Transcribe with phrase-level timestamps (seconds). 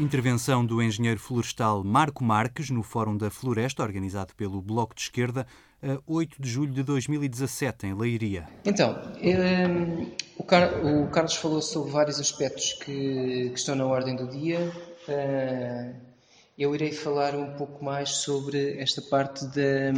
[0.00, 5.46] Intervenção do engenheiro florestal Marco Marques no Fórum da Floresta, organizado pelo Bloco de Esquerda,
[5.82, 8.48] a 8 de julho de 2017, em Leiria.
[8.64, 14.16] Então, um, o, Car o, Carlos falou sobre vários aspectos que, que estão na ordem
[14.16, 14.72] do dia.
[15.06, 15.94] Uh,
[16.58, 19.92] eu irei falar um pouco mais sobre esta parte da,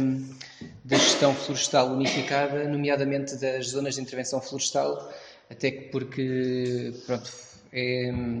[0.83, 5.09] da gestão florestal unificada, nomeadamente das zonas de intervenção florestal,
[5.49, 7.52] até porque, pronto,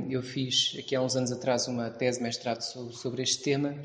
[0.09, 3.75] eu fiz aqui há uns anos atrás uma tese de mestrado sobre, este tema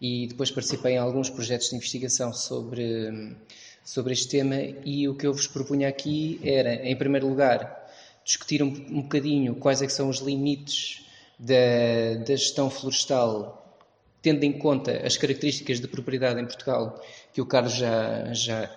[0.00, 3.36] e depois participei em alguns projetos de investigação sobre,
[3.82, 7.90] sobre este tema e o que eu vos propunha aqui era, em primeiro lugar,
[8.24, 11.06] discutir um, um bocadinho quais é são os limites
[11.38, 13.56] da, da gestão florestal
[14.22, 18.70] tendo em conta as características de propriedade em Portugal que o Carlos já, já,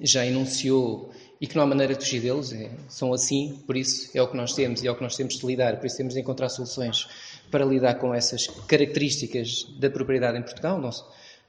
[0.00, 4.10] já enunciou e que não há maneira de fugir deles, é, são assim, por isso
[4.14, 5.96] é o que nós temos e é o que nós temos de lidar, por isso
[5.96, 7.08] temos de encontrar soluções
[7.50, 10.80] para lidar com essas características da propriedade em Portugal.
[10.80, 10.90] Não,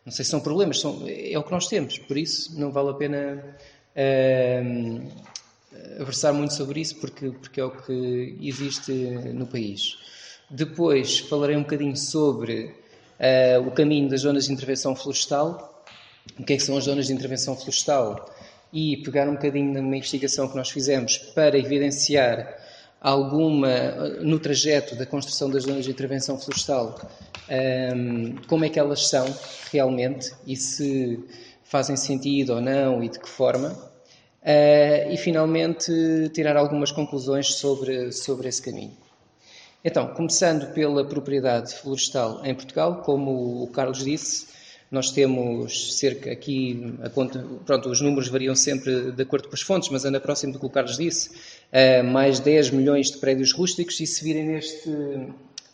[0.06, 2.90] não sei se são problemas, são, é o que nós temos, por isso não vale
[2.90, 3.58] a pena
[3.96, 9.98] uh, versar muito sobre isso, porque, porque é o que existe no país.
[10.50, 12.76] Depois falarei um bocadinho sobre
[13.20, 15.84] uh, o caminho das zonas de intervenção florestal.
[16.40, 18.30] O que é que são as zonas de intervenção florestal?
[18.76, 22.58] E pegar um bocadinho numa investigação que nós fizemos para evidenciar
[23.00, 23.70] alguma,
[24.20, 27.00] no trajeto da construção das zonas de intervenção florestal,
[27.96, 29.34] um, como é que elas são
[29.72, 31.24] realmente e se
[31.64, 33.70] fazem sentido ou não e de que forma.
[34.42, 35.92] Uh, e finalmente
[36.34, 38.92] tirar algumas conclusões sobre, sobre esse caminho.
[39.84, 44.48] Então, começando pela propriedade florestal em Portugal, como o Carlos disse,
[44.96, 49.90] nós temos cerca aqui, conta, pronto, os números variam sempre de acordo com as fontes,
[49.90, 54.00] mas anda próximo do que o Carlos disse, uh, mais 10 milhões de prédios rústicos
[54.00, 54.90] e se virem neste,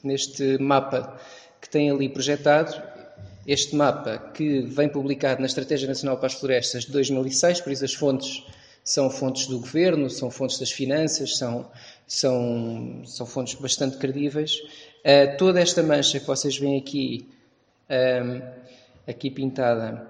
[0.03, 1.19] neste mapa
[1.61, 2.81] que tem ali projetado,
[3.45, 7.85] este mapa que vem publicado na Estratégia Nacional para as Florestas de 2006, por isso
[7.85, 8.43] as fontes
[8.83, 11.69] são fontes do governo, são fontes das finanças, são,
[12.07, 14.55] são, são fontes bastante credíveis.
[15.05, 17.29] Uh, toda esta mancha que vocês veem aqui
[17.87, 18.60] uh,
[19.07, 20.07] aqui pintada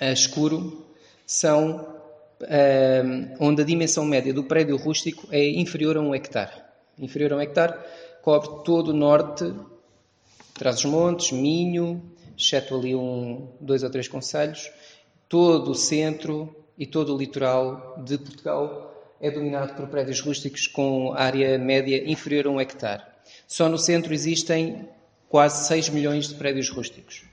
[0.00, 0.86] a, a escuro,
[1.26, 2.00] são
[2.42, 6.62] um, onde a dimensão média do prédio rústico é inferior a um hectare.
[6.98, 7.74] Inferior a um hectare,
[8.22, 9.52] cobre todo o norte,
[10.54, 12.02] Trás-os-Montes, Minho,
[12.36, 14.70] exceto ali um, dois ou três conselhos,
[15.28, 21.12] todo o centro e todo o litoral de Portugal é dominado por prédios rústicos com
[21.12, 23.02] área média inferior a um hectare.
[23.46, 24.88] Só no centro existem
[25.28, 27.29] quase 6 milhões de prédios rústicos.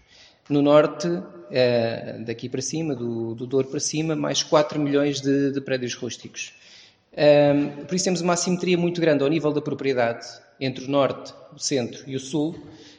[0.49, 1.07] No norte,
[1.51, 5.93] eh, daqui para cima, do, do Douro para cima, mais 4 milhões de, de prédios
[5.93, 6.53] rústicos.
[7.15, 10.27] Ehm, por isso temos uma assimetria muito grande ao nível da propriedade
[10.59, 12.55] entre o norte, o centro e o sul,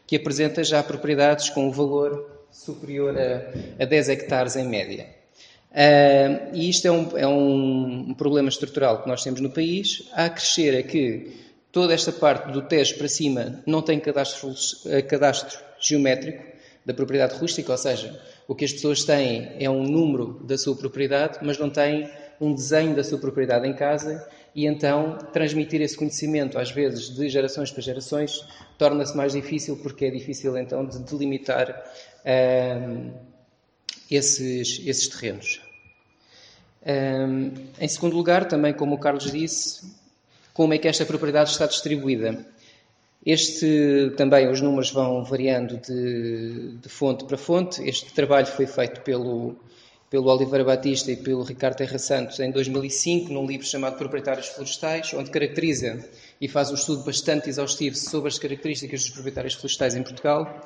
[0.07, 5.07] que apresenta já propriedades com um valor superior a, a 10 hectares em média.
[5.71, 10.09] Uh, e isto é, um, é um, problema estrutural que nós temos no país.
[10.15, 11.37] A crescer é que
[11.71, 14.53] toda esta parte do Tejo para cima não tem cadastro,
[14.87, 16.43] eh, cadastro geométrico,
[16.89, 20.75] da propriedade rústica, ou seja, o que as pessoas têm é um número da sua
[20.75, 22.09] propriedade, mas não têm
[22.41, 27.29] um desenho da sua propriedade em casa e então transmitir esse conhecimento, às vezes de
[27.29, 28.43] gerações para gerações,
[28.79, 31.79] torna-se mais difícil porque é difícil então de delimitar
[32.25, 33.13] hum,
[34.11, 35.61] esses, esses terrenos.
[36.87, 39.93] Hum, em segundo lugar, também como o Carlos disse,
[40.55, 42.47] como é que esta propriedade está distribuída?
[43.25, 47.83] Este também os números vão variando de, de, fonte para fonte.
[47.87, 49.57] Este trabalho foi feito pelo
[50.11, 55.13] pelo Oliveira Batista e pelo Ricardo Terra Santos em 2005, num livro chamado Proprietários Florestais,
[55.13, 56.03] onde caracteriza
[56.41, 60.65] e faz um estudo bastante exaustivo sobre as características dos proprietários florestais em Portugal.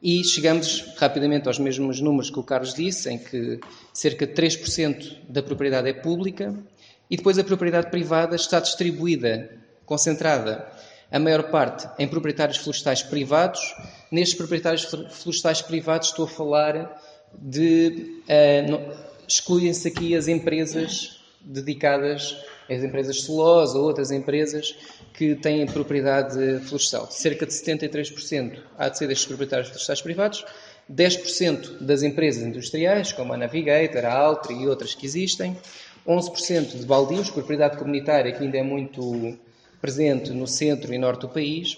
[0.00, 3.58] E chegamos rapidamente aos mesmos números que o Carlos disse, em que
[3.92, 6.54] cerca de 3% da propriedade é pública
[7.10, 9.50] e depois a propriedade privada está distribuída,
[9.84, 10.70] concentrada
[11.14, 13.72] a maior parte em proprietários florestais privados.
[14.10, 17.00] Nestes proprietários florestais privados estou a falar
[17.32, 18.20] de.
[18.28, 22.36] Uh, Excluem-se aqui as empresas dedicadas,
[22.68, 24.76] as empresas celulose ou outras empresas
[25.14, 27.10] que têm propriedade florestal.
[27.10, 30.44] Cerca de 73% há de ser destes proprietários florestais privados,
[30.92, 35.56] 10% das empresas industriais, como a Navigator, a Altri e outras que existem,
[36.06, 39.38] 11% de baldios, propriedade comunitária, que ainda é muito
[39.84, 41.76] presente no centro e norte do país,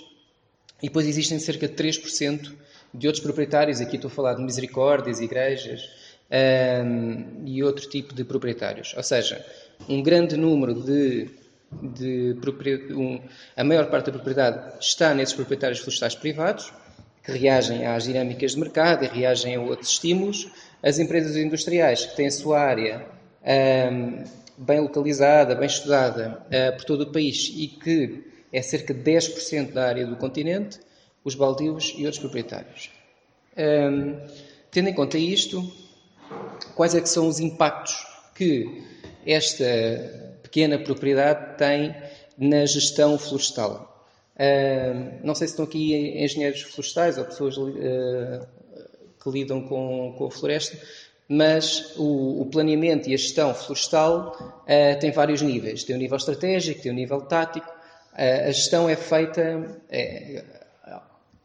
[0.81, 2.53] e depois existem cerca de 3%
[2.95, 5.91] de outros proprietários, aqui estou a falar de misericórdias, igrejas
[6.31, 8.95] um, e outro tipo de proprietários.
[8.97, 9.45] Ou seja,
[9.89, 11.29] um grande número de
[11.83, 12.37] de
[12.95, 13.21] um,
[13.57, 16.73] a maior parte da propriedade está nesses proprietários florestais privados,
[17.25, 20.49] que reagem às dinâmicas de mercado e reagem a outros estímulos.
[20.81, 23.05] As empresas industriais que têm a sua área
[23.91, 24.23] um,
[24.57, 29.73] bem localizada, bem estudada uh, por todo o país e que é cerca de 10%
[29.73, 30.81] da área do continente,
[31.25, 32.91] os baldios e outros proprietários.
[33.57, 34.19] Um,
[34.71, 35.71] tendo em conta isto,
[36.75, 38.83] quais é que são os impactos que
[39.27, 39.65] esta
[40.43, 41.95] pequena propriedade tem
[42.39, 44.09] na gestão florestal?
[44.37, 48.47] Uh, não sei se estão aqui engenheiros florestais ou pessoas uh,
[49.23, 50.79] que lidam com, com a floresta,
[51.29, 55.83] mas o, o, planeamento e a gestão florestal uh, tem vários níveis.
[55.83, 57.69] Tem o um nível estratégico, tem o um nível tático.
[58.15, 60.45] a gestão é feita é,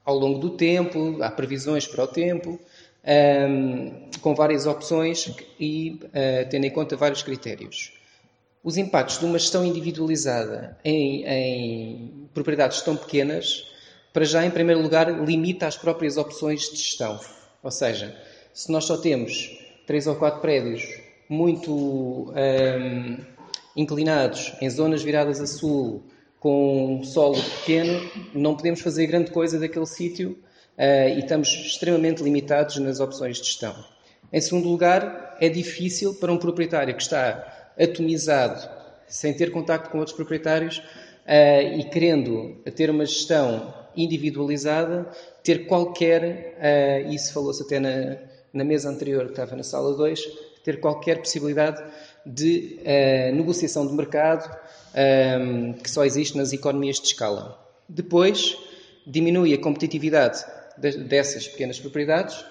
[0.06, 2.60] ao longo do tempo, há previsões para o tempo,
[3.04, 7.94] um, com várias opções e uh, tendo em conta vários critérios.
[8.64, 13.68] Os impactos de uma gestão individualizada em, em, propriedades tão pequenas,
[14.14, 17.20] para já, em primeiro lugar, limita as próprias opções de gestão.
[17.64, 18.16] Ou seja,
[18.54, 19.58] se nós só temos
[19.92, 20.88] três ou quatro prédios
[21.28, 23.18] muito um,
[23.76, 26.02] inclinados, em zonas viradas a sul,
[26.40, 30.38] com um solo pequeno, não podemos fazer grande coisa daquele sítio
[30.78, 33.76] uh, e estamos extremamente limitados nas opções de gestão.
[34.32, 38.66] Em segundo lugar, é difícil para um proprietário que está atomizado,
[39.08, 45.12] sem ter contacto com outros proprietários uh, e querendo ter uma gestão individualizada,
[45.44, 50.28] ter qualquer, uh, isso falou-se até na, na mesa anterior que estava na sala 2,
[50.64, 51.84] ter qualquer possibilidade
[52.26, 54.50] de uh, negociação de mercado
[54.94, 57.58] um, que só existe nas economias de escala.
[57.88, 58.58] Depois,
[59.06, 60.44] diminui a competitividade
[60.78, 62.46] dessas pequenas propriedades,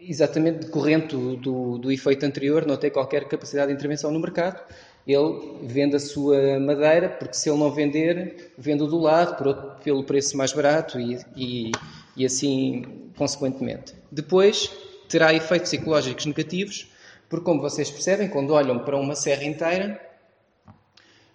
[0.00, 4.60] exatamente decorrente do, do, do, efeito anterior, não tem qualquer capacidade de intervenção no mercado.
[5.06, 9.72] Ele vende a sua madeira, porque se ele não vender, vende do lado por outro,
[9.82, 11.72] pelo preço mais barato e, e,
[12.16, 13.94] e assim consequentemente.
[14.10, 14.70] Depois,
[15.12, 16.90] terá efeitos ecológicos negativos,
[17.28, 20.00] porque, como vocês percebem, quando olham para uma serra inteira,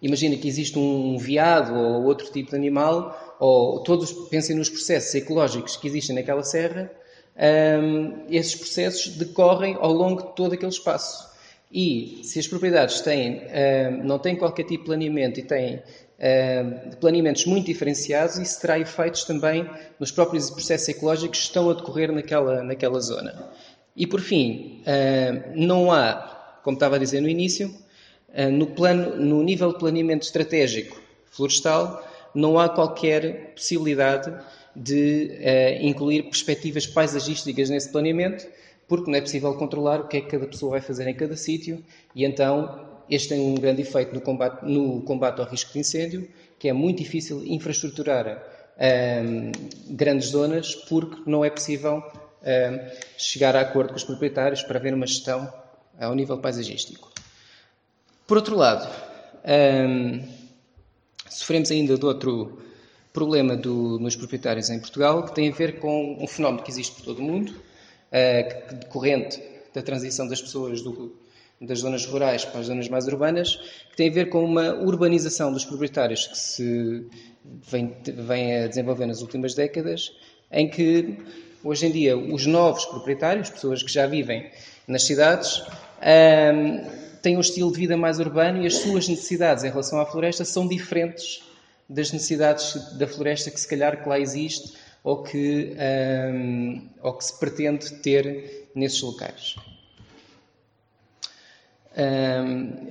[0.01, 5.13] Imagina que existe um veado ou outro tipo de animal, ou todos pensem nos processos
[5.15, 6.91] ecológicos que existem naquela serra,
[7.81, 11.27] um, esses processos decorrem ao longo de todo aquele espaço.
[11.71, 15.81] E se as propriedades têm, um, não têm qualquer tipo de planeamento e têm
[16.19, 19.67] um, planeamentos muito diferenciados, isso terá efeitos também
[19.99, 23.49] nos próprios processos ecológicos que estão a decorrer naquela, naquela zona.
[23.97, 24.83] E por fim,
[25.55, 27.73] não há, como estava a dizer no início,
[28.37, 31.01] eh, no, plano, no nível de planeamento estratégico
[31.31, 34.31] florestal, não há qualquer possibilidade
[34.75, 38.47] de uh, incluir perspectivas paisagísticas nesse planeamento,
[38.87, 41.35] porque não é possível controlar o que é que cada pessoa vai fazer em cada
[41.35, 41.83] sítio,
[42.13, 46.27] e então este tem um grande efeito no combate, no combate ao risco de incêndio,
[46.59, 48.43] que é muito difícil infraestruturar
[49.89, 52.03] grandes zonas, porque não é possível
[53.17, 55.51] chegar a acordo com os proprietários para haver uma gestão
[55.99, 57.11] ao nível paisagístico.
[58.25, 58.87] Por outro lado,
[59.45, 60.21] hum,
[61.29, 62.61] sofremos ainda de outro
[63.13, 66.95] problema do, nos proprietários em Portugal, que tem a ver com um fenómeno que existe
[66.95, 69.41] por todo o mundo, uh, decorrente
[69.73, 71.15] da transição das pessoas do,
[71.59, 73.55] das zonas rurais para as zonas mais urbanas,
[73.89, 77.07] que tem a ver com uma urbanização dos proprietários que se
[77.43, 80.11] vem, vem a desenvolver nas últimas décadas,
[80.51, 81.17] em que
[81.67, 84.49] hoje em dia os novos proprietários, pessoas que já vivem
[84.87, 85.63] nas cidades,
[87.21, 90.45] têm um estilo de vida mais urbano e as suas necessidades em relação à floresta
[90.45, 91.43] são diferentes
[91.89, 95.75] das necessidades da floresta que se calhar que lá existe ou que,
[96.33, 99.55] um, ou que se pretende ter nesses locais.
[101.97, 102.87] Um,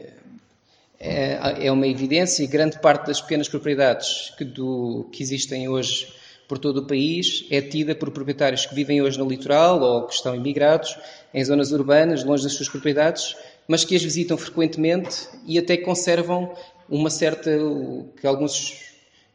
[0.98, 6.08] é, é uma evidência e grande parte das pequenas propriedades que, do, que existem hoje
[6.48, 10.14] por todo o país é tida por proprietários que vivem hoje no litoral ou que
[10.14, 10.96] estão imigrados
[11.34, 13.36] em zonas urbanas, longe das suas propriedades,
[13.66, 16.54] mas que as visitam frequentemente e até conservam
[16.88, 17.50] uma certa,
[18.20, 18.94] que alguns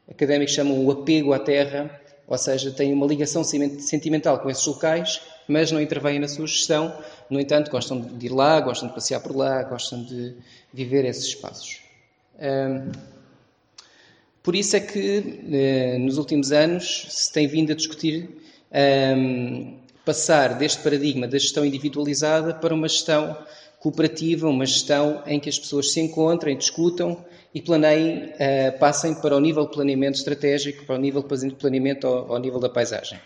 [0.10, 5.22] académicos chamam o apego à terra, ou seja, têm uma ligação sentimental com esses locais,
[5.48, 6.98] mas não intervêm na sua gestão.
[7.30, 10.34] No entanto, gostam de ir lá, gostam de passear por lá, gostam de
[10.74, 11.82] viver esses espaços.
[14.44, 18.30] Por isso é que, eh, nos últimos anos, se tem vindo a discutir
[20.06, 23.38] passar deste paradigma da gestão individualizada para uma gestão
[23.80, 29.36] cooperativa, uma gestão em que as pessoas se encontrem, discutam e planeiem, uh, passem para
[29.36, 33.20] o nível de planeamento estratégico, para o nível de planeamento ao, ao nível da paisagem.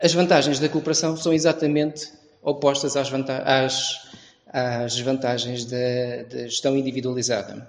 [0.00, 2.10] As vantagens da cooperação são exatamente
[2.42, 4.08] opostas às, às,
[4.52, 7.66] às vantagens da, da, gestão individualizada.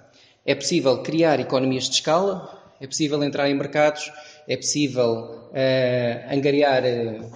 [0.48, 4.10] É possível criar economias de escala, é possível entrar em mercados,
[4.48, 6.82] é possível uh, angariar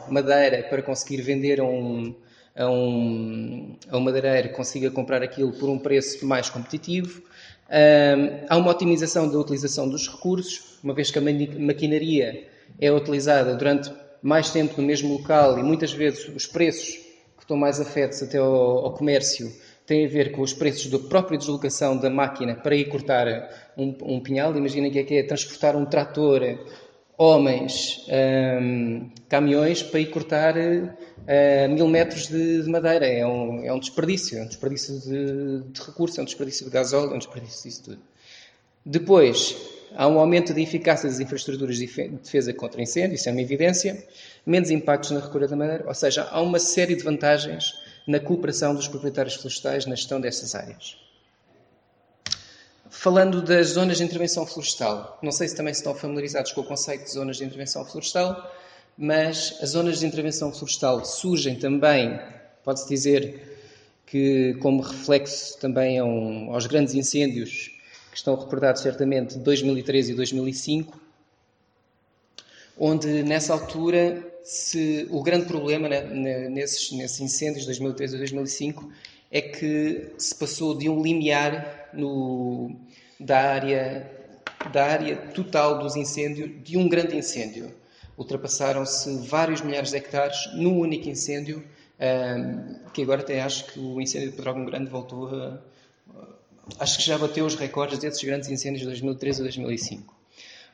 [0.09, 2.15] madeira para conseguir vender a um,
[2.57, 7.21] a um, a um madeireiro que consiga comprar aquilo por um preço mais competitivo.
[7.69, 12.49] Um, há uma otimização da utilização dos recursos, uma vez que a maquinaria
[12.81, 13.93] é utilizada durante
[14.23, 16.95] mais tempo no mesmo local e muitas vezes os preços
[17.37, 19.53] que estão mais afetos até ao, ao comércio
[19.87, 23.27] têm a ver com os preços da própria deslocação da máquina para ir cortar
[23.77, 24.57] um, um pinhal.
[24.57, 26.41] Imaginem que é, que é transportar um trator,
[27.17, 33.07] homens, um, caminhões para ir cortar uh, mil metros de, de madeira.
[33.07, 36.71] É um, é um, desperdício, é um desperdício de, de recursos, é um desperdício de
[36.71, 37.99] gasóleo, é um desperdício disso tudo.
[38.85, 39.57] Depois,
[39.95, 44.05] há um aumento da eficácia das infraestruturas de defesa contra incêndio, isso é uma evidência,
[44.45, 47.73] menos impactos na recolha da madeira, ou seja, há uma série de vantagens
[48.07, 50.97] na cooperação dos proprietários florestais na gestão dessas áreas.
[52.91, 57.05] Falando das zonas de intervenção florestal, não sei se também estão familiarizados com o conceito
[57.05, 58.53] de zonas de intervenção florestal,
[58.99, 62.21] mas as zonas de intervenção florestal surgem também,
[62.63, 63.53] pode-se dizer,
[64.07, 67.71] que como reflexo também aos grandes incêndios
[68.11, 71.01] que estão recordados certamente de 2013 e 2005,
[72.79, 76.03] onde nessa altura se, o grande problema né,
[76.49, 78.93] nesses, nesses incêndios de 2013 e 2005
[79.31, 82.77] é que se passou de um limiar no,
[83.19, 84.11] da, área,
[84.73, 87.75] da área total dos incêndios, de um grande incêndio.
[88.19, 91.65] Ultrapassaram-se vários milhares de hectares num único incêndio,
[91.99, 95.59] um, que agora até acho que o incêndio de Pedrógão Grande voltou a.
[96.79, 100.15] Acho que já bateu os recordes desses grandes incêndios de 2013 a 2005.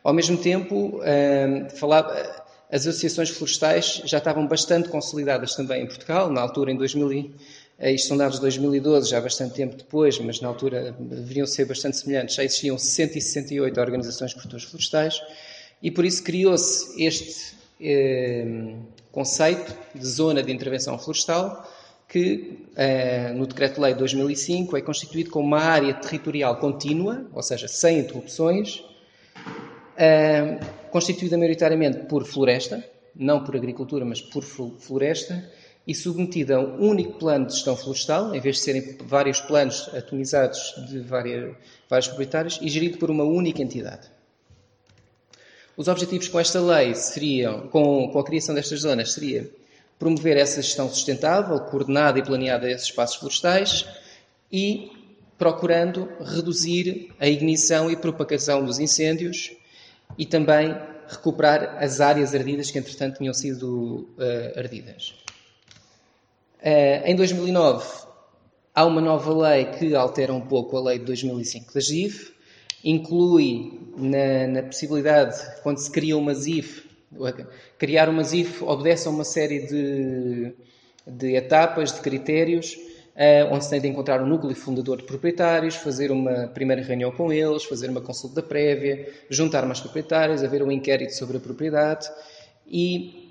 [0.04, 6.30] Ao mesmo tempo, um, falava, as associações florestais já estavam bastante consolidadas também em Portugal,
[6.30, 7.32] na altura, em 2000,
[7.78, 11.64] eh, isto são dados de 2012, já bastante tempo depois, mas na altura deveriam ser
[11.64, 12.34] bastante semelhantes.
[12.34, 15.20] Já existiam 168 organizações de produtores florestais
[15.82, 18.74] e por isso criou-se este eh,
[19.10, 21.66] conceito de zona de intervenção florestal
[22.08, 27.68] que eh, no Decreto-Lei de 2005 é constituído como uma área territorial contínua, ou seja,
[27.68, 28.82] sem interrupções,
[29.96, 30.58] eh,
[30.90, 35.50] constituída maioritariamente por floresta, não por agricultura, mas por floresta,
[35.86, 39.88] e submetida a um único plano de gestão florestal, em vez de serem vários planos
[39.94, 41.56] atomizados de várias,
[41.88, 44.08] vários proprietários, e gerido por uma única entidade.
[45.76, 49.50] Os objetivos com esta lei seriam, com, com a criação destas zonas, seria
[49.98, 53.86] promover essa gestão sustentável, coordenada e planeada desses espaços florestais
[54.52, 54.90] e
[55.38, 59.52] procurando reduzir a ignição e propagação dos incêndios
[60.16, 60.76] e também
[61.08, 65.14] recuperar as áreas ardidas que, entretanto, tinham sido uh, ardidas.
[66.60, 68.06] Uh, em 2009,
[68.74, 72.32] há uma nova lei que altera um pouco a lei de 2005 da GIF,
[72.84, 76.88] inclui na, na possibilidade, quando se cria uma ZIF,
[77.78, 80.52] criar uma ZIF obedece a uma série de,
[81.06, 82.76] de etapas, de critérios,
[83.50, 87.32] onde se tem de encontrar um núcleo fundador de proprietários, fazer uma primeira reunião com
[87.32, 92.08] eles, fazer uma consulta prévia, juntar mais proprietários, haver um inquérito sobre a propriedade
[92.66, 93.28] e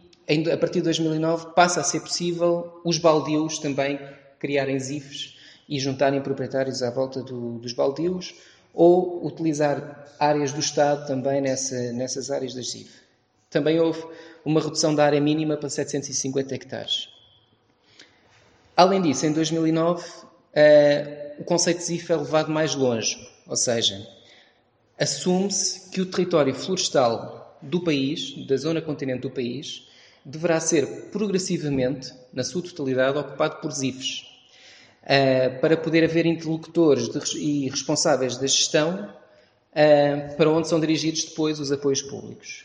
[0.52, 3.98] a partir de 2009 passa a ser possível os baldios também
[4.40, 5.38] criarem ZIFs
[5.70, 8.36] e juntarem proprietários à volta do, dos baldios
[8.74, 12.92] ou utilizar áreas do Estado também nessa, nessas áreas das ZIF.
[13.50, 14.04] Também houve
[14.44, 17.17] uma redução da área mínima para 750 hectares.
[18.78, 23.18] Além disso, em 2009, uh, eh, o conceito de ZIF é levado mais longe,
[23.48, 24.08] ou seja,
[25.00, 29.88] assume-se que o território florestal do país, da zona continente do país,
[30.24, 34.28] deverá ser progressivamente, na sua totalidade, ocupado por ZIFs,
[35.02, 39.12] uh, para poder haver interlocutores de, e responsáveis da gestão
[39.72, 42.64] uh, para onde são dirigidos depois os apoios públicos.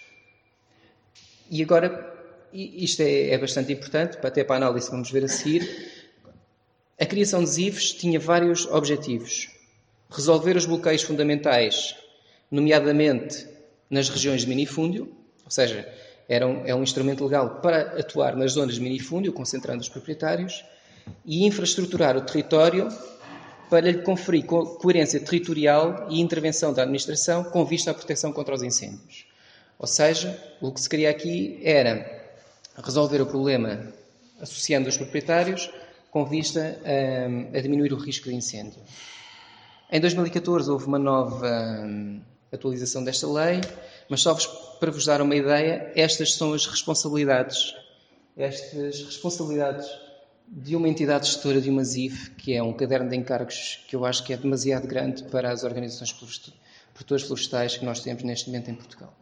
[1.50, 2.14] E agora,
[2.52, 6.01] isto é, é bastante importante, até para a análise que vamos ver a seguir,
[7.00, 9.50] a criação de ZIFs tinha vários objetivos.
[10.10, 11.96] Resolver os bloqueios fundamentais,
[12.50, 13.46] nomeadamente
[13.90, 15.10] nas regiões de minifúndio,
[15.44, 15.88] ou seja,
[16.28, 20.64] era um, é um instrumento legal para atuar nas zonas de minifúndio, concentrando os proprietários,
[21.24, 22.88] e infraestruturar o território
[23.68, 28.54] para lhe conferir co coerência territorial e intervenção da administração com vista à proteção contra
[28.54, 29.26] os incêndios.
[29.78, 32.22] Ou seja, o que se queria aqui era
[32.76, 33.92] resolver o problema
[34.40, 35.70] associando os proprietários
[36.12, 38.80] com vista a, a diminuir o risco de incêndio.
[39.90, 41.48] Em 2014 houve uma nova
[41.84, 42.20] hum,
[42.52, 43.62] atualização desta lei,
[44.10, 44.36] mas só
[44.78, 47.74] para vos dar uma ideia, estas são as responsabilidades,
[48.36, 49.88] estas responsabilidades
[50.46, 54.04] de uma entidade gestora de uma ZIF, que é um caderno de encargos que eu
[54.04, 56.12] acho que é demasiado grande para as organizações
[56.92, 59.14] produtoras florestais que nós temos neste momento em Portugal.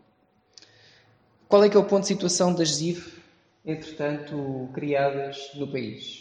[1.48, 3.22] Qual é que é o ponto de situação das ZIF,
[3.64, 6.19] entretanto, criadas no país?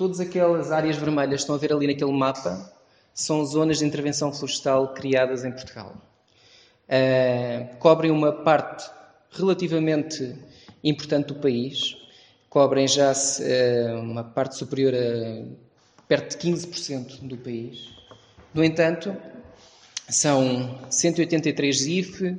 [0.00, 2.72] Todas aquelas áreas vermelhas que estão a ver ali naquele mapa
[3.12, 5.94] são zonas de intervenção florestal criadas em Portugal.
[6.88, 8.90] Uh, cobrem uma parte
[9.30, 10.34] relativamente
[10.82, 11.98] importante do país,
[12.48, 15.44] cobrem já uh, uma parte superior a
[16.08, 17.90] perto de 15% do país.
[18.54, 19.14] No entanto,
[20.08, 22.38] são 183 ZIF, uh,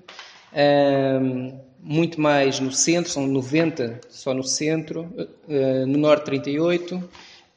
[1.80, 5.14] muito mais no centro, são 90 só no centro,
[5.88, 7.08] no norte 38,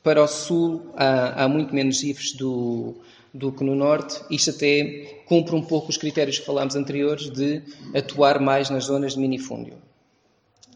[0.05, 2.95] para o sul há, há muito menos ZIFs do,
[3.33, 4.23] do que no norte.
[4.31, 9.15] Isto até cumpre um pouco os critérios que falámos anteriores de atuar mais nas zonas
[9.15, 9.75] de minifúndio.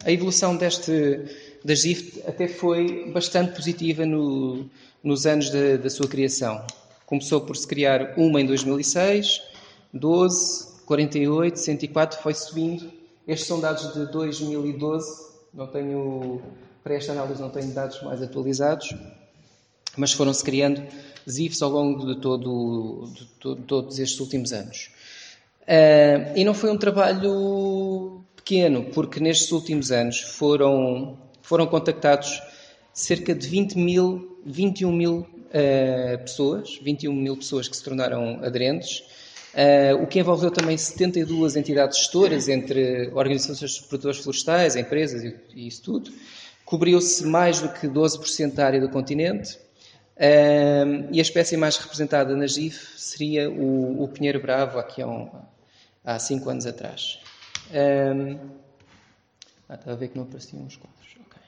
[0.05, 1.25] A evolução deste,
[1.65, 4.69] da GIF até foi bastante positiva no,
[5.05, 6.65] nos anos da sua criação.
[7.05, 9.43] Começou por se criar uma em 2006,
[9.93, 12.91] 12, 48, 104, foi subindo.
[13.27, 16.41] Estes são dados de 2012, não tenho,
[16.83, 18.95] para esta análise não tenho dados mais atualizados,
[19.97, 20.83] mas foram-se criando
[21.29, 24.91] ZIFs ao longo de, todo, de, de todos estes últimos anos.
[25.63, 32.41] Uh, e não foi um trabalho pequeno, porque nestes últimos anos foram, foram contactados
[32.95, 39.01] cerca de 20 mil, 21 mil uh, pessoas, 21 mil pessoas que se tornaram aderentes,
[39.53, 45.37] uh, o que envolveu também 72 entidades gestoras, entre organizações de produtores florestais, empresas e,
[45.55, 46.11] e isso tudo.
[46.69, 49.59] Cobriu-se mais do que 12% da área do continente
[50.19, 55.07] um, e a espécie mais representada na GIF seria o, o Pinheiro Bravo, aqui há,
[55.07, 55.31] um,
[56.05, 57.21] há cinco anos atrás.
[57.71, 58.39] Um,
[59.67, 61.09] ah, estava a ver que não apareciam os quadros.
[61.27, 61.43] Okay.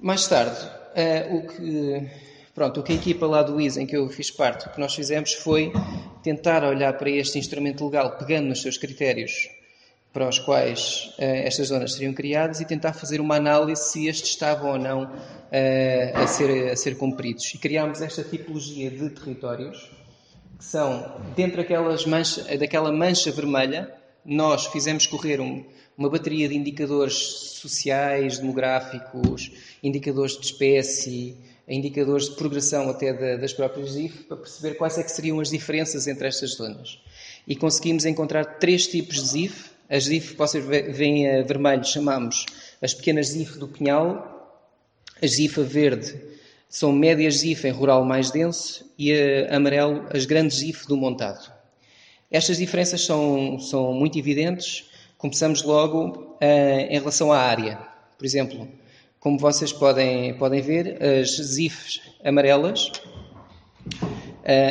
[0.00, 2.10] Mais tarde, uh, o, que,
[2.54, 4.80] pronto, o que a equipa lá do IS, em que eu fiz parte, o que
[4.80, 5.74] nós fizemos foi
[6.22, 9.50] tentar olhar para este instrumento legal, pegando nos seus critérios
[10.12, 14.30] para os quais uh, estas zonas seriam criadas e tentar fazer uma análise se estes
[14.30, 17.54] estavam ou não uh, a, ser, a ser cumpridos.
[17.54, 19.90] E criámos esta tipologia de territórios
[20.58, 21.64] que são, dentro
[22.08, 23.94] mancha, daquela mancha vermelha,
[24.24, 25.64] nós fizemos correr um,
[25.96, 31.36] uma bateria de indicadores sociais, demográficos, indicadores de espécie,
[31.68, 36.06] indicadores de progressão até da, das próprias ZIF, para perceber quais é seriam as diferenças
[36.06, 37.00] entre estas zonas.
[37.46, 42.44] E conseguimos encontrar três tipos de ZIF, as ZIF, vocês veem a vermelho, chamamos
[42.82, 44.34] as pequenas ZIF do Pinhal.
[45.22, 46.20] As ZIF a verde
[46.68, 51.50] são médias ZIF em rural mais denso e a amarelo as grandes ZIF do montado.
[52.30, 54.84] Estas diferenças são, são muito evidentes.
[55.16, 56.44] Começamos logo uh,
[56.90, 57.78] em relação à área.
[58.18, 58.68] Por exemplo,
[59.18, 62.92] como vocês podem, podem ver, as ZIFs amarelas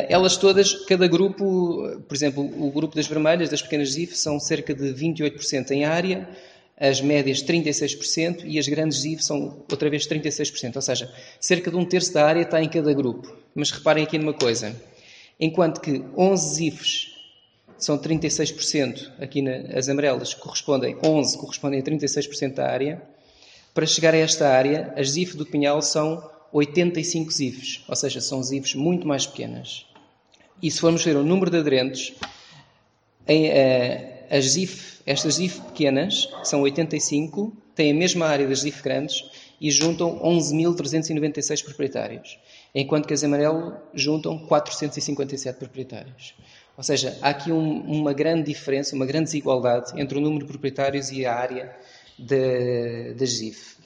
[0.08, 4.74] elas todas, cada grupo, por exemplo, o grupo das vermelhas, das pequenas ZIF, são cerca
[4.74, 6.28] de 28% em área,
[6.76, 10.74] as médias 36% e as grandes ZIF são outra vez 36%.
[10.74, 13.36] Ou seja, cerca de um terço da área está em cada grupo.
[13.54, 14.74] Mas reparem aqui numa coisa:
[15.38, 17.14] enquanto que 11 ZIFs
[17.76, 23.00] são 36%, aqui as amarelas correspondem, 11 correspondem a 36% da área,
[23.72, 26.20] para chegar a esta área, as ZIF do Pinhal são
[26.52, 29.86] 85 ZIFs, ou seja, são ZIFs muito mais pequenas.
[30.62, 32.14] E se formos ver o número de aderentes,
[33.26, 38.82] em, uh, as ZIF, estas ZIF pequenas, são 85, têm a mesma área das ZIF
[38.82, 39.24] grandes
[39.60, 42.38] e juntam 11.396 proprietários,
[42.74, 46.34] enquanto que as amarelo juntam 457 proprietários.
[46.76, 50.50] Ou seja, há aqui um, uma grande diferença, uma grande desigualdade entre o número de
[50.52, 51.76] proprietários e a área
[52.18, 53.77] das ZIF.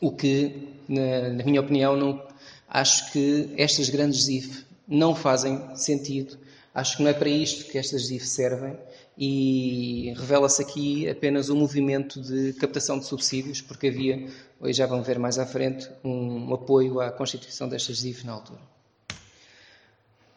[0.00, 2.22] O que, na, na minha opinião, não,
[2.68, 6.38] acho que estas grandes ZIF não fazem sentido.
[6.74, 8.76] Acho que não é para isto que estas ZIF servem
[9.18, 14.26] e revela-se aqui apenas um movimento de captação de subsídios, porque havia,
[14.58, 18.60] hoje já vão ver mais à frente, um apoio à constituição destas ZIF na altura.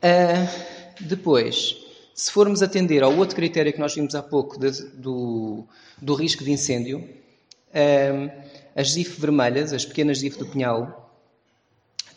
[0.04, 1.78] Uh, depois,
[2.13, 5.63] se formos atender ao outro critério que nós vimos há pouco de, do,
[6.02, 8.43] do risco de incêndio, uh,
[8.76, 11.12] as ZIF vermelhas, as pequenas ZIF do Pinhal,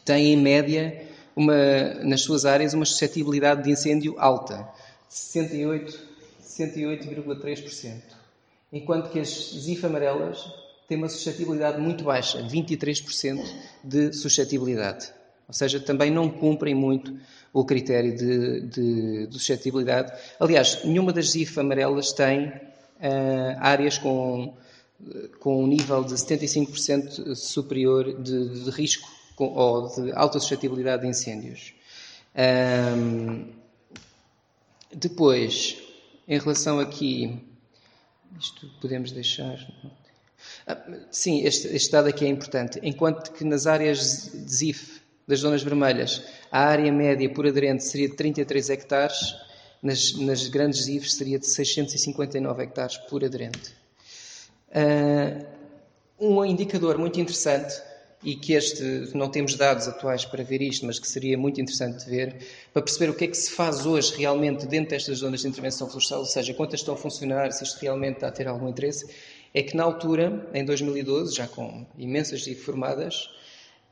[0.04, 1.02] têm em média,
[1.34, 4.68] uma, nas suas áreas, uma suscetibilidade de incêndio alta,
[5.10, 8.02] 68,3%.
[8.72, 10.44] Enquanto que as ZIF amarelas
[10.88, 13.44] têm uma suscetibilidade muito baixa, 23%
[13.82, 15.12] de suscetibilidade.
[15.48, 17.16] Ou seja, também não cumprem muito
[17.52, 20.12] o critério de, de, de suscetibilidade.
[20.40, 22.52] Aliás, nenhuma das ZIF amarelas tem uh,
[23.60, 24.54] áreas com
[25.40, 31.08] com um nível de 75% superior de, de risco com, ou de alta suscetibilidade de
[31.08, 31.74] incêndios.
[32.36, 33.52] Um,
[34.94, 35.76] depois,
[36.26, 37.38] em relação aqui,
[38.40, 39.58] isto podemos deixar.
[40.66, 40.78] Ah,
[41.10, 42.80] sim, este, este, dado aqui é importante.
[42.82, 48.08] Enquanto que nas áreas de ZIF, das zonas vermelhas, a área média por aderente seria
[48.08, 49.34] de 33 hectares,
[49.82, 53.74] nas, nas grandes ZIFs seria de 659 hectares por aderente.
[54.68, 55.46] Uh,
[56.18, 57.74] um indicador muito interessante
[58.22, 58.82] e que este,
[59.14, 62.36] não temos dados atuais para ver isto, mas que seria muito interessante de ver,
[62.72, 65.86] para perceber o que é que se faz hoje realmente dentro destas zonas de intervenção
[65.86, 69.06] florestal, ou seja, quantas estão a funcionar, se isto realmente está a ter algum interesse,
[69.54, 73.30] é que na altura, em 2012, já com imensas ZIF formadas,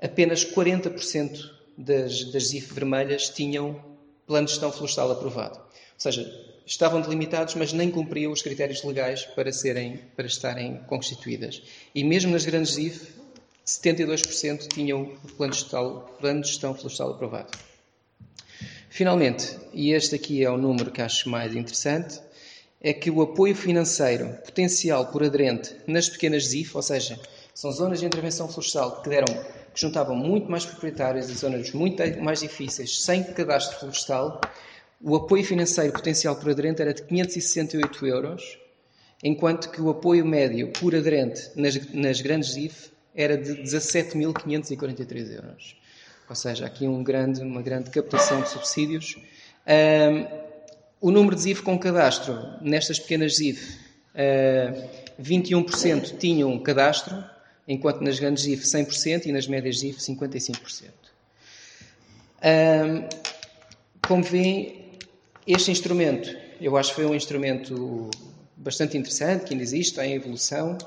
[0.03, 3.81] apenas 40% das, das vermelhas tinham
[4.27, 5.59] plano de gestão florestal aprovado.
[5.59, 11.63] Ou seja, estavam delimitados, mas nem cumpriam os critérios legais para, serem, para estarem constituídas.
[11.95, 13.15] E mesmo nas grandes ZIF,
[13.67, 17.51] 72% tinham o plano de, gestão, plano de gestão florestal aprovado.
[18.89, 22.21] Finalmente, e este aqui é o número que acho mais interessante,
[22.81, 27.19] é que o apoio financeiro potencial por aderente nas pequenas ZIF, ou seja,
[27.55, 29.27] são zonas de intervenção florestal que deram
[29.75, 34.41] que juntavam muito mais proprietários e zonas muito mais difíceis, sem cadastro florestal,
[35.07, 38.59] o apoio financeiro potencial por aderente era de 568 euros,
[39.23, 45.77] enquanto que o apoio médio por aderente nas, nas grandes ZIF era de 17.543 euros.
[46.27, 49.19] Ou seja, aqui um grande, uma grande captação de subsídios.
[49.67, 50.27] Um,
[51.03, 53.79] o número de ZIF com cadastro, nestas pequenas ZIF,
[54.15, 57.23] uh, 21% tinham cadastro,
[57.69, 60.89] enquanto nas grandes ZIF 100% e nas médias ZIF 55%.
[62.43, 63.07] Um,
[64.01, 64.84] como veem,
[65.47, 68.11] este instrumento, eu acho que foi um instrumento
[68.57, 70.79] bastante interessante, que ainda existe, está em evolução,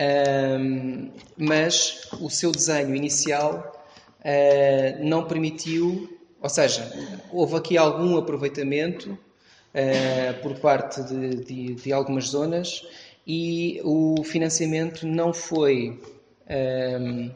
[0.00, 3.84] um, mas o seu desenho inicial
[4.20, 6.90] uh, não permitiu, ou seja,
[7.32, 12.86] houve aqui algum aproveitamento uh, por parte de, de, de, algumas zonas
[13.26, 16.00] e o financiamento não foi
[16.48, 17.30] um,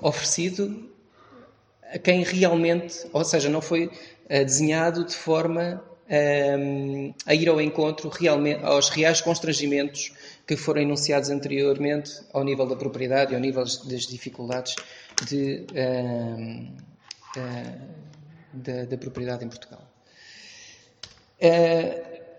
[0.00, 0.90] oferecido
[1.92, 3.90] a quem realmente, ou seja, não foi
[4.44, 10.12] desenhado de forma um, a ir ao encontro realmente aos reais constrangimentos
[10.46, 14.74] que foram enunciados anteriormente ao nível da propriedade e ao nível das dificuldades
[15.26, 17.80] de, uh, uh,
[18.52, 19.82] da, da, propriedade em Portugal.
[21.40, 22.30] Uh,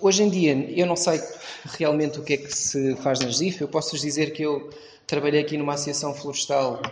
[0.00, 1.20] hoje em dia, eu não sei
[1.64, 3.60] realmente o que é que se faz nas ZIF.
[3.60, 4.70] Eu posso-vos dizer que eu
[5.06, 6.82] trabalhei aqui numa associação florestal,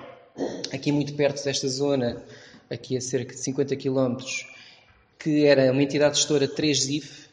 [0.72, 2.22] aqui muito perto desta zona,
[2.72, 4.16] aqui a cerca de 50 km,
[5.18, 7.28] que era uma entidade gestora de 3 ZIF,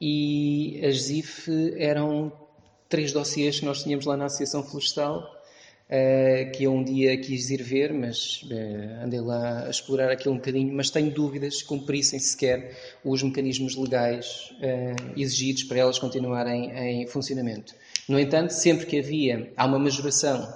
[0.00, 2.32] e as ZIF eram
[2.88, 5.18] três dossiês que nós tínhamos lá na Associação Florestal,
[5.90, 10.34] uh, que eu um dia quis ir ver, mas uh, andei lá a explorar aquilo
[10.34, 15.98] um bocadinho, mas tenho dúvidas que cumprissem sequer os mecanismos legais uh, exigidos para elas
[15.98, 16.70] continuarem
[17.02, 17.74] em funcionamento.
[18.08, 20.52] No entanto, sempre que havia, há uma majoração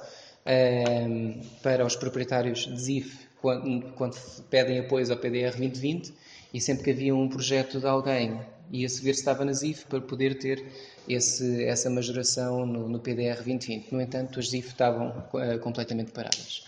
[1.63, 4.17] para os proprietários de ZIF quando, quando
[4.49, 6.15] pedem apoios ao PDR 2020
[6.55, 8.41] e sempre que havia um projeto de alguém
[8.73, 10.65] ia se ver se estava na ZIF para poder ter
[11.07, 13.93] esse, essa majoração no, no, PDR 2020.
[13.93, 16.65] No entanto, as ZIF estavam uh, completamente paradas.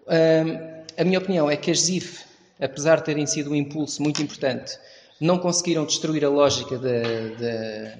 [0.00, 2.24] Uh, a minha opinião é que as ZIF,
[2.60, 4.76] apesar de terem sido um impulso muito importante,
[5.20, 7.00] não conseguiram destruir a lógica da,
[7.38, 7.98] da,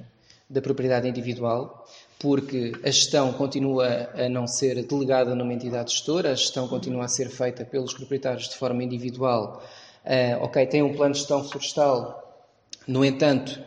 [0.51, 1.82] da propriedade individual,
[2.23, 7.09] porque a gestão continua a não ser delegada numa entidade gestora, a gestão continua a
[7.09, 9.61] ser feita pelos proprietários de forma individual.
[10.05, 12.47] Uh, ok, tem um plano de gestão florestal,
[12.87, 13.61] no entanto,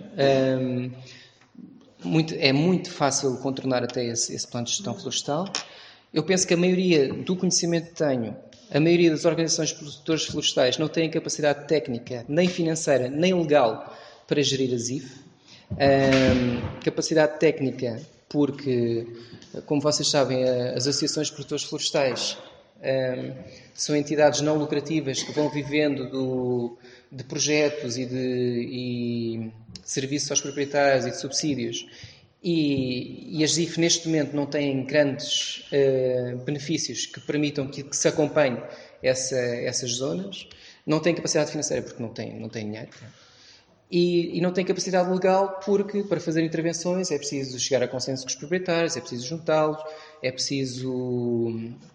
[0.62, 0.90] um,
[2.02, 5.46] muito, é muito fácil contornar até esse, esse plano de gestão florestal.
[6.14, 8.38] Eu penso que a maioria do conhecimento que tenho,
[8.72, 13.94] a maioria das organizações produtores florestais não têm capacidade técnica, nem financeira, nem legal
[14.26, 15.25] para gerir a ZIF.
[15.72, 18.00] Um, capacidade técnica,
[18.30, 19.08] porque,
[19.66, 22.38] como vocês sabem, as associações de produtores florestais
[22.78, 23.34] um,
[23.74, 26.78] são entidades não lucrativas que vão vivendo do,
[27.12, 29.52] de projetos e de e
[29.84, 31.86] serviços aos proprietários e de subsídios.
[32.44, 37.98] E, e as ZIF neste momento não têm grandes uh, benefícios que permitam que, que
[37.98, 38.62] se acompanhe
[39.02, 40.48] essa, essas zonas.
[40.86, 42.90] Não têm capacidade financeira porque não têm, não têm dinheiro.
[43.98, 48.24] E, e, não têm capacidade legal porque para fazer intervenções é preciso chegar a consenso
[48.24, 49.82] com os proprietários, é preciso juntá-los,
[50.22, 50.92] é preciso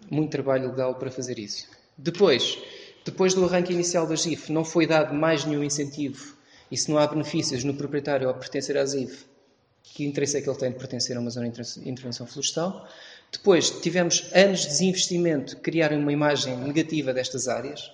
[0.09, 1.67] muito trabalho legal para fazer isso.
[1.95, 2.57] Depois,
[3.05, 6.35] depois do arranque inicial da GIF, não foi dado mais nenhum incentivo
[6.71, 9.25] e se não há benefícios no proprietário ao pertencer à ZIF,
[9.83, 12.89] que interesse é que ele tem de pertencer a uma zona de intervenção florestal.
[13.31, 17.91] Depois, tivemos anos de desinvestimento, criar uma imagem negativa destas áreas.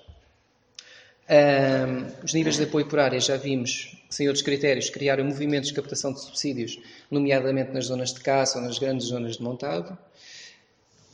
[1.30, 5.76] Um, os níveis de apoio por área, já vimos, sem outros critérios, criaram movimentos de
[5.76, 6.80] captação de subsídios,
[7.12, 9.98] nomeadamente nas zonas de caça ou nas grandes zonas de montado.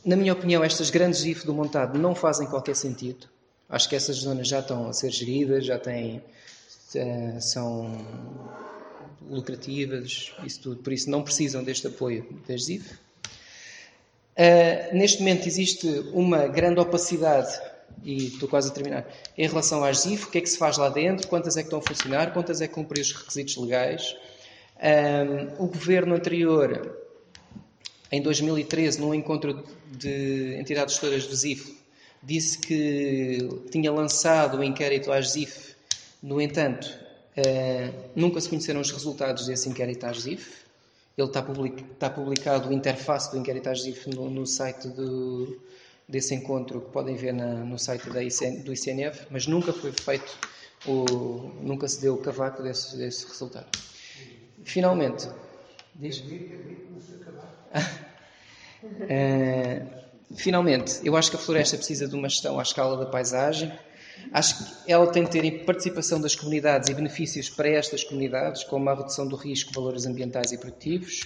[0.04, 3.26] Na minha opinião, estas grandes IF do montado não fazem qualquer sentido.
[3.68, 6.22] Acho que essas zonas já estão a ser geridas, já têm,
[6.94, 8.06] eh, são
[9.28, 12.92] lucrativas, isso tudo, por isso não precisam deste apoio das IF.
[12.92, 12.98] Uh,
[14.36, 17.58] eh, neste momento existe uma grande opacidade
[18.02, 20.76] e estou quase a terminar, em relação às ZIF, o que é que se faz
[20.76, 24.16] lá dentro, quantas é que estão a funcionar, quantas é que cumprem os requisitos legais.
[24.76, 26.98] Um, o governo anterior,
[28.10, 31.78] em 2013, num encontro de entidades gestoras do ZIF,
[32.22, 33.38] disse que
[33.70, 35.74] tinha lançado o um inquérito às ZIF,
[36.22, 36.86] no entanto,
[37.36, 40.64] uh, nunca se conheceram os resultados desse inquérito às ZIF.
[41.16, 45.60] Ele está, public, está publicado o interface do inquérito às ZIF no, no site do,
[46.08, 49.92] desse encontro que podem ver na, no site da ICN, do ICNF, mas nunca foi
[49.92, 50.38] feito,
[50.86, 53.66] o, nunca se deu o cavaco desse, desse resultado.
[54.62, 55.28] Finalmente,
[55.94, 56.22] diz?
[58.82, 60.04] uh,
[60.36, 63.72] finalmente, eu acho que a floresta precisa de uma gestão à escala da paisagem.
[64.32, 68.88] Acho que ela tem de ter participação das comunidades e benefícios para estas comunidades, como
[68.88, 71.22] a redução do risco, valores ambientais e produtivos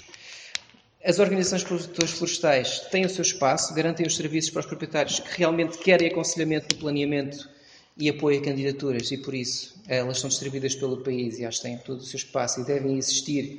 [1.05, 5.39] as organizações produtoras florestais têm o seu espaço, garantem os serviços para os proprietários que
[5.39, 7.49] realmente querem aconselhamento no planeamento
[7.97, 11.79] e apoio a candidaturas, e por isso elas são distribuídas pelo país e elas têm
[11.79, 13.59] todo o seu espaço e devem existir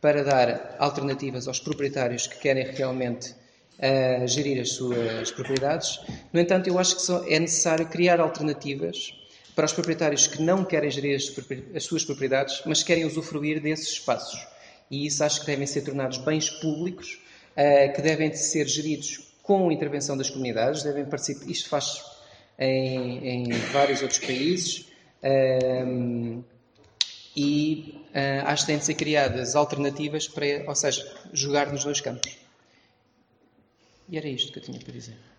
[0.00, 6.00] para dar alternativas aos proprietários que querem realmente uh, gerir as suas propriedades.
[6.32, 9.14] No entanto, eu acho que é necessário criar alternativas
[9.54, 11.16] para os proprietários que não querem gerir
[11.74, 14.49] as suas propriedades, mas querem usufruir desses espaços
[14.90, 17.20] e isso acho que devem ser tornados bens públicos
[17.52, 22.04] uh, que devem ser geridos com intervenção das comunidades, devem participar, isto faz
[22.58, 24.86] em, em vários outros países
[25.22, 26.60] um, eh,
[27.36, 32.00] e uh, acho que têm de ser criadas alternativas para, ou seja, jogar nos dois
[32.00, 32.36] campos.
[34.08, 35.29] E era isto que eu tinha para dizer.